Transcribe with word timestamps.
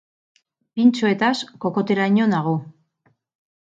Pintxoetaz 0.79 1.31
kokoteraino 1.67 2.29
nago. 2.35 2.59